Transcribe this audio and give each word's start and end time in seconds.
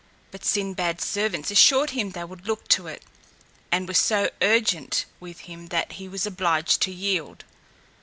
But 0.31 0.43
Sinbad's 0.43 1.05
servants 1.05 1.51
assured 1.51 1.91
him 1.91 2.09
they 2.13 2.23
would 2.23 2.47
look 2.47 2.67
to 2.69 2.87
it, 2.87 3.03
and 3.71 3.87
were 3.87 3.93
so 3.93 4.31
urgent 4.41 5.05
with 5.19 5.41
him, 5.41 5.67
that 5.67 5.91
he 5.91 6.07
was 6.07 6.25
obliged 6.25 6.81
to 6.81 6.91
yield. 6.91 7.43